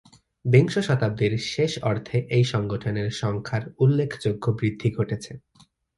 [0.45, 5.31] বিংশ শতাব্দীর শেষ অর্ধে এই সংগঠনের সংখ্যার উল্লেখযোগ্য বৃদ্ধি ঘটেছে।